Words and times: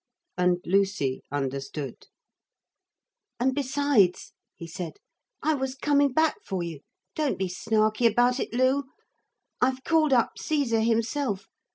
And 0.35 0.57
Lucy 0.65 1.21
understood. 1.31 2.07
'And 3.39 3.53
besides,' 3.53 4.33
he 4.55 4.65
said, 4.65 4.93
'I 5.43 5.53
was 5.53 5.75
coming 5.75 6.11
back 6.11 6.37
for 6.43 6.63
you. 6.63 6.79
Don't 7.13 7.37
be 7.37 7.47
snarky 7.47 8.07
about 8.11 8.39
it, 8.39 8.51
Lu. 8.51 8.85
I've 9.61 9.83
called 9.83 10.11
up 10.11 10.39
Caesar 10.39 10.79
himself. 10.81 11.49